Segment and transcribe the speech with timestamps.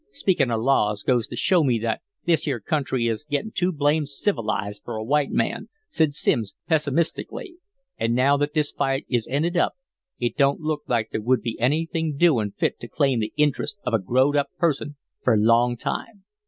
[0.13, 4.09] "Speakin' of laws goes to show me that this here country is gettin' too blamed
[4.09, 7.57] civilized for a white man," said Simms, pessimistically,
[7.99, 9.73] "and now that this fight is ended up
[10.19, 13.93] it don't look like there would be anything doin' fit to claim the interest of
[13.93, 16.05] a growed up person for a long while.